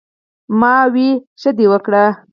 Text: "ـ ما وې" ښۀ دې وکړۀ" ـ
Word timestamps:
"ـ 0.37 0.59
ما 0.61 0.75
وې" 0.93 1.09
ښۀ 1.41 1.49
دې 1.57 1.65
وکړۀ" 1.71 2.03
ـ 2.15 2.21